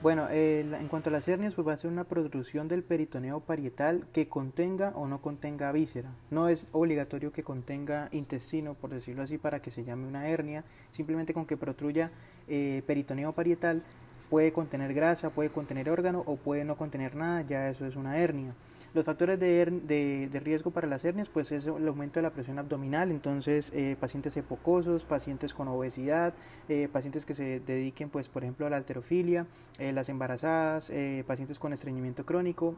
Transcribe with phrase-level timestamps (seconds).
[0.00, 3.40] Bueno, eh, en cuanto a las hernias, pues va a ser una protrusión del peritoneo
[3.40, 6.12] parietal que contenga o no contenga víscera.
[6.30, 10.62] No es obligatorio que contenga intestino, por decirlo así, para que se llame una hernia.
[10.92, 12.12] Simplemente con que protruya
[12.46, 13.82] eh, peritoneo parietal
[14.30, 18.18] puede contener grasa, puede contener órgano o puede no contener nada, ya eso es una
[18.18, 18.54] hernia.
[18.94, 23.10] Los factores de, riesgo para las hernias, pues es el aumento de la presión abdominal,
[23.10, 26.32] entonces eh, pacientes epocosos, pacientes con obesidad,
[26.68, 29.46] eh, pacientes que se dediquen, pues por ejemplo a la alterofilia,
[29.78, 30.90] eh, las embarazadas,
[31.26, 32.74] pacientes con estreñimiento crónico,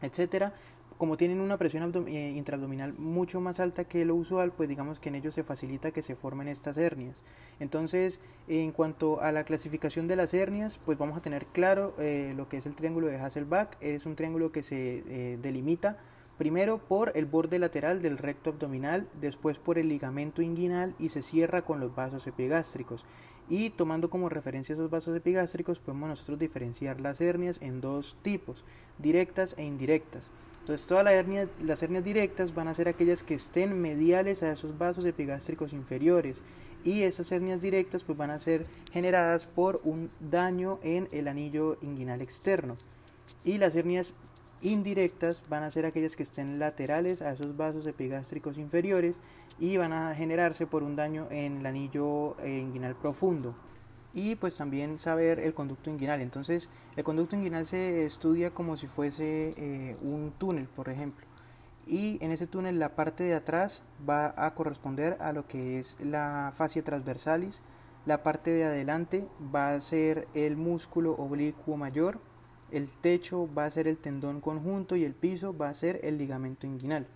[0.00, 0.52] etcétera,
[1.02, 5.08] como tienen una presión eh, intraabdominal mucho más alta que lo usual, pues digamos que
[5.08, 7.16] en ellos se facilita que se formen estas hernias.
[7.58, 12.34] Entonces, en cuanto a la clasificación de las hernias, pues vamos a tener claro eh,
[12.36, 13.70] lo que es el triángulo de Hasselbalch.
[13.80, 15.98] Es un triángulo que se eh, delimita
[16.38, 21.22] primero por el borde lateral del recto abdominal, después por el ligamento inguinal y se
[21.22, 23.04] cierra con los vasos epigástricos.
[23.48, 28.64] Y tomando como referencia esos vasos epigástricos, podemos nosotros diferenciar las hernias en dos tipos,
[28.98, 30.24] directas e indirectas.
[30.60, 34.52] Entonces todas las hernias, las hernias directas van a ser aquellas que estén mediales a
[34.52, 36.40] esos vasos epigástricos inferiores
[36.84, 41.78] y esas hernias directas pues van a ser generadas por un daño en el anillo
[41.82, 42.76] inguinal externo
[43.44, 44.14] y las hernias
[44.62, 49.16] indirectas van a ser aquellas que estén laterales a esos vasos epigástricos inferiores
[49.58, 53.54] y van a generarse por un daño en el anillo eh, inguinal profundo
[54.14, 56.20] y pues también saber el conducto inguinal.
[56.20, 61.26] Entonces el conducto inguinal se estudia como si fuese eh, un túnel, por ejemplo.
[61.86, 65.96] Y en ese túnel la parte de atrás va a corresponder a lo que es
[66.00, 67.62] la fascia transversalis,
[68.06, 72.18] la parte de adelante va a ser el músculo oblicuo mayor,
[72.72, 76.18] el techo va a ser el tendón conjunto y el piso va a ser el
[76.18, 77.06] ligamento inguinal.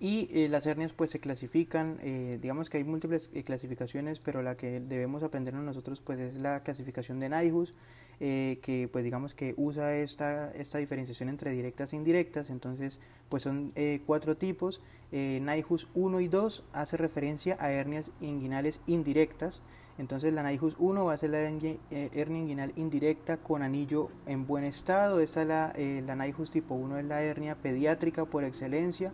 [0.00, 4.42] Y eh, las hernias pues se clasifican, eh, digamos que hay múltiples eh, clasificaciones, pero
[4.42, 7.74] la que debemos aprender nosotros pues es la clasificación de Naihus,
[8.18, 13.72] que pues digamos que usa esta, esta diferenciación entre directas e indirectas, entonces pues son
[14.06, 14.80] cuatro tipos,
[15.12, 19.62] Naihus 1 y 2 hace referencia a hernias inguinales indirectas,
[19.98, 24.64] entonces la Naihus 1 va a ser la hernia inguinal indirecta con anillo en buen
[24.64, 29.12] estado, esa la, la Naihus tipo 1 es la hernia pediátrica por excelencia,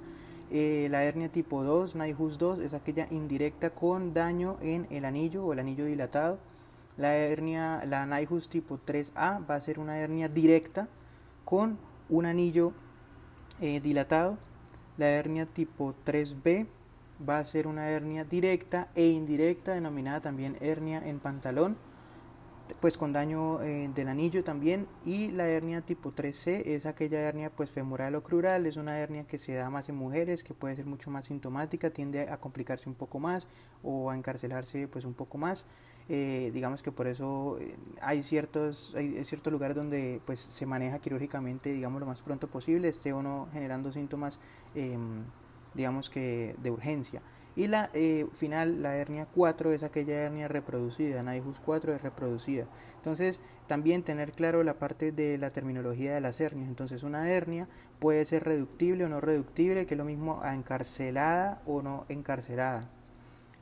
[0.51, 5.45] eh, la hernia tipo 2, NIHUS 2, es aquella indirecta con daño en el anillo
[5.45, 6.39] o el anillo dilatado.
[6.97, 10.89] La hernia, la NIHUS tipo 3A va a ser una hernia directa
[11.45, 11.79] con
[12.09, 12.73] un anillo
[13.61, 14.39] eh, dilatado.
[14.97, 16.67] La hernia tipo 3B
[17.29, 21.77] va a ser una hernia directa e indirecta, denominada también hernia en pantalón
[22.81, 24.87] pues con daño eh, del anillo también.
[25.05, 28.67] Y la hernia tipo 3C es aquella hernia pues femoral o crural.
[28.67, 31.91] Es una hernia que se da más en mujeres que puede ser mucho más sintomática
[31.91, 33.47] tiende a complicarse un poco más
[33.83, 35.67] o a encarcelarse pues un poco más
[36.09, 40.99] eh, digamos que por eso eh, hay ciertos hay ciertos lugares donde pues se maneja
[40.99, 44.39] quirúrgicamente digamos lo más pronto posible esté o no generando síntomas
[44.75, 45.25] em,
[45.75, 47.23] digamos que de urgencia
[47.57, 52.67] y la eh, final, la hernia 4, es aquella hernia reproducida, NIHUS 4 es reproducida.
[52.97, 56.69] Entonces, también tener claro la parte de la terminología de las hernias.
[56.69, 57.69] Entonces, una hernia
[58.01, 62.91] puede ser reductible o no reductible, que es lo mismo a encarcelada o no encarcelada.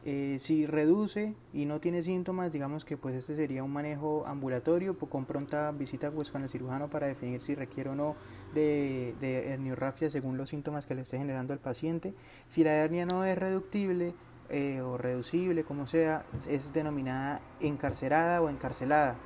[0.05, 4.99] Eh, si reduce y no tiene síntomas, digamos que pues este sería un manejo ambulatorio
[4.99, 8.17] con pronta visita pues con el cirujano para definir si requiere o no
[8.53, 12.15] de, de herniorrafia según los síntomas que le esté generando al paciente.
[12.49, 14.15] Si la hernia no es reductible
[14.55, 19.17] eh, o reducible, como sea, es denominada encarcerada o encarcelada.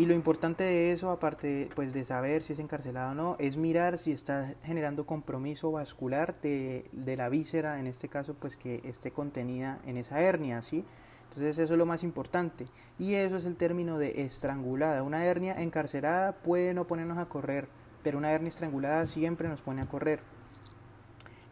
[0.00, 3.58] Y lo importante de eso, aparte pues, de saber si es encarcelado o no, es
[3.58, 8.80] mirar si está generando compromiso vascular de, de, la víscera, en este caso, pues que
[8.84, 10.86] esté contenida en esa hernia, ¿sí?
[11.24, 12.64] Entonces eso es lo más importante.
[12.98, 15.02] Y eso es el término de estrangulada.
[15.02, 17.68] Una hernia encarcelada puede no ponernos a correr,
[18.02, 20.20] pero una hernia estrangulada siempre nos pone a correr.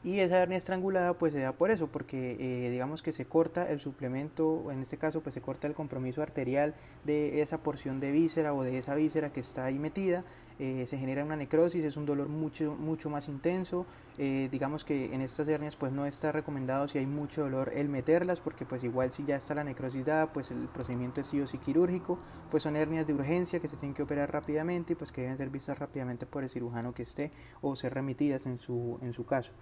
[0.09, 3.71] Y esa hernia estrangulada pues se da por eso, porque eh, digamos que se corta
[3.71, 6.75] el suplemento, en este caso pues se corta el compromiso arterial
[7.05, 10.25] de esa porción de víscera o de esa víscera que está ahí metida,
[10.59, 13.85] eh, se genera una necrosis, es un dolor mucho, mucho más intenso,
[14.17, 17.91] eh, digamos que en estas hernias pues no está recomendado si hay mucho dolor el
[17.91, 21.41] meterlas, porque pues igual si ya está la necrosis dada pues el procedimiento es sí
[21.41, 22.19] o sí quirúrgico,
[22.51, 25.37] pues son hernias de urgencia que se tienen que operar rápidamente y pues que deben
[25.37, 27.31] ser vistas rápidamente por el cirujano que esté
[27.61, 29.53] o ser remitidas en su, en su caso.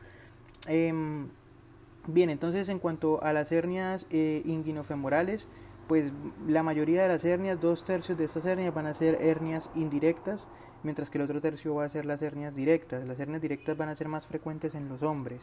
[0.67, 1.29] Em,
[2.07, 5.49] bien, entonces en cuanto a las hernias eh, inguinofemorales,
[5.87, 6.13] pues
[6.47, 10.49] la mayoría de las hernias, dos tercios de estas hernias van a ser hernias indirectas,
[10.83, 13.07] mientras que el otro tercio va a ser las hernias directas.
[13.07, 15.41] Las hernias directas van a ser más frecuentes en los hombres.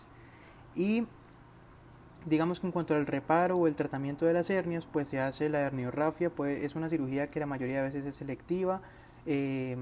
[0.76, 1.06] Y
[2.26, 5.50] Digamos que en cuanto al reparo o el tratamiento de las hernias, pues se hace
[5.50, 8.82] la herniorrafia, pues es una cirugía que la mayoría de veces es selectiva.
[9.26, 9.76] Eh,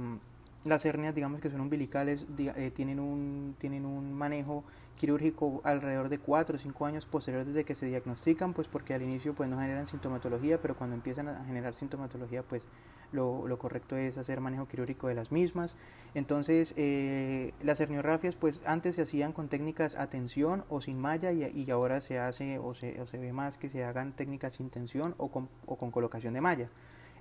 [0.64, 4.64] las hernias, digamos que son umbilicales, eh, tienen, un, tienen un manejo
[4.96, 9.02] quirúrgico alrededor de 4 o 5 años posteriores desde que se diagnostican, pues porque al
[9.02, 12.64] inicio pues no generan sintomatología, pero cuando empiezan a generar sintomatología, pues
[13.12, 15.76] lo, lo correcto es hacer manejo quirúrgico de las mismas.
[16.14, 21.32] Entonces, eh, las herniografias pues antes se hacían con técnicas a tensión o sin malla
[21.32, 24.54] y, y ahora se hace o se, o se, ve más que se hagan técnicas
[24.54, 26.70] sin tensión o con, o con colocación de malla.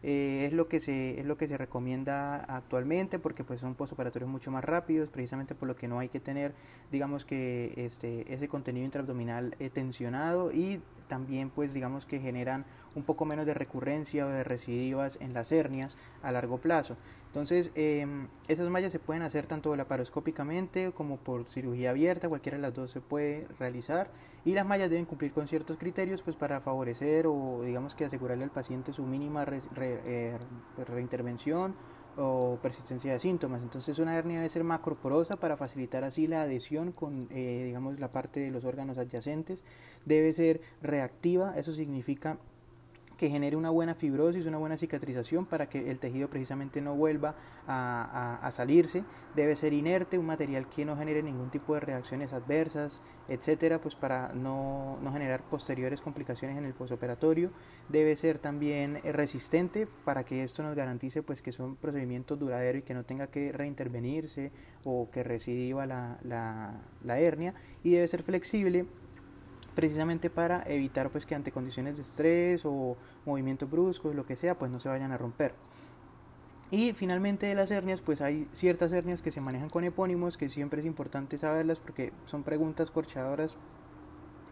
[0.02, 4.30] Eh, es lo que se es lo que se recomienda actualmente porque pues son postoperatorios
[4.30, 6.54] mucho más rápidos precisamente por lo que no hay que tener
[6.90, 12.64] digamos que este ese contenido intraabdominal eh, tensionado y también pues digamos que generan
[12.94, 16.96] un poco menos de recurrencia o de recidivas en las hernias a largo plazo.
[17.26, 18.06] Entonces, eh,
[18.48, 22.90] esas mallas se pueden hacer tanto laparoscópicamente como por cirugía abierta, cualquiera de las dos
[22.90, 24.10] se puede realizar
[24.44, 28.44] y las mallas deben cumplir con ciertos criterios pues para favorecer o digamos que asegurarle
[28.44, 30.38] al paciente su mínima re, eh,
[30.88, 31.74] reintervención
[32.20, 33.62] o persistencia de síntomas.
[33.62, 38.12] Entonces una hernia debe ser macroporosa para facilitar así la adhesión con eh, digamos la
[38.12, 39.64] parte de los órganos adyacentes.
[40.04, 42.38] Debe ser reactiva, eso significa
[43.20, 47.34] que genere una buena fibrosis, una buena cicatrización para que el tejido precisamente no vuelva
[47.68, 49.04] a, salirse.
[49.36, 53.94] Debe ser inerte, un material que no genere ningún tipo de reacciones adversas, etcétera, pues
[53.94, 57.50] para no, no generar posteriores complicaciones en el postoperatorio.
[57.90, 62.80] Debe ser también eh, resistente para que esto nos garantice pues que son procedimientos duraderos
[62.80, 64.50] y que no tenga que reintervenirse
[64.84, 67.52] o que recidiva la, la hernia.
[67.82, 68.86] Y debe ser flexible
[69.74, 74.58] precisamente para evitar pues que ante condiciones de estrés o movimientos bruscos, lo que sea,
[74.58, 75.54] pues no se vayan a romper.
[76.70, 80.48] Y finalmente de las hernias, pues hay ciertas hernias que se manejan con epónimos, que
[80.48, 83.56] siempre es importante saberlas porque son preguntas corchadoras.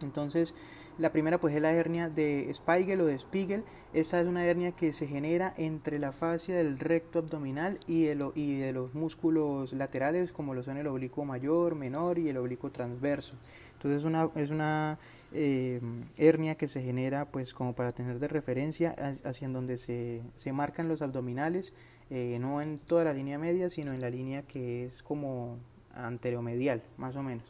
[0.01, 0.53] Entonces,
[0.99, 3.63] la primera pues es la hernia de Spiegel o de Spiegel.
[3.93, 8.31] Esa es una hernia que se genera entre la fascia del recto abdominal y de,
[8.35, 12.69] y de los músculos laterales como lo son el oblicuo mayor, menor y el oblicuo
[12.69, 13.35] transverso.
[13.73, 14.99] Entonces es una, es una
[15.31, 15.79] eh,
[16.17, 18.93] hernia que se genera pues como para tener de referencia
[19.23, 21.73] hacia donde se, se marcan los abdominales,
[22.09, 25.57] eh, no en toda la línea media, sino en la línea que es como
[25.95, 27.45] anteromedial, más o menos.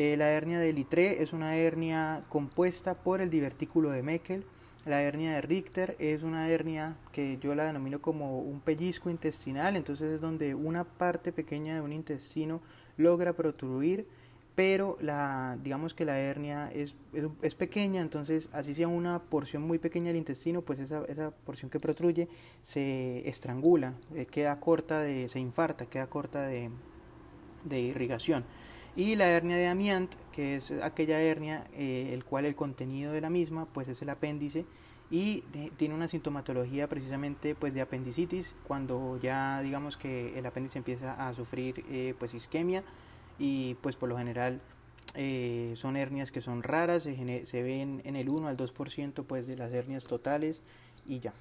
[0.00, 4.44] Eh, la hernia de Litre es una hernia compuesta por el divertículo de Meckel.
[4.86, 9.74] La hernia de Richter es una hernia que yo la denomino como un pellizco intestinal,
[9.74, 12.60] entonces es donde una parte pequeña de un intestino
[12.96, 14.06] logra protruir,
[14.54, 19.64] pero la, digamos que la hernia es, es, es, pequeña, entonces así sea una porción
[19.64, 22.28] muy pequeña del intestino, pues esa, esa porción que protruye
[22.62, 26.70] se estrangula, eh, queda corta, de, se infarta, queda corta de,
[27.64, 28.44] de irrigación
[28.98, 33.20] y la hernia de Amiant, que es aquella hernia eh, el cual el contenido de
[33.20, 34.66] la misma pues es el apéndice
[35.08, 35.42] y
[35.76, 41.32] tiene una sintomatología precisamente pues de apendicitis cuando ya digamos que el apéndice empieza a
[41.32, 42.82] sufrir eh, pues isquemia
[43.38, 44.60] y pues por lo general
[45.14, 49.46] eh, son hernias que son raras, se, se ven en el 1 al 2% pues
[49.46, 50.60] de las hernias totales
[51.06, 51.32] y ya.